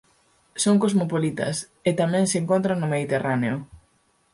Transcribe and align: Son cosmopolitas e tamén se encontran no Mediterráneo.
Son 0.63 0.75
cosmopolitas 0.83 1.55
e 1.89 1.91
tamén 2.01 2.25
se 2.31 2.37
encontran 2.41 2.77
no 2.79 2.91
Mediterráneo. 2.93 3.55